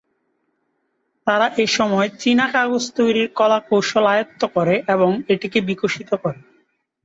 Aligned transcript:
তারা 1.27 1.47
এসময় 1.57 2.09
চীনা 2.21 2.45
কাগজ 2.53 2.83
তৈরির 2.95 3.27
কলাকৌশল 3.35 4.05
আয়ত্ত 4.13 4.41
করে 4.55 4.75
এবং 4.87 5.09
এটিকে 5.27 5.59
বিকশিত 5.69 6.09
করে। 6.23 6.39